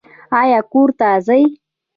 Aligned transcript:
ایا 0.39 0.59
کور 0.71 0.89
ته 0.99 1.07
ځئ؟ 1.25 1.41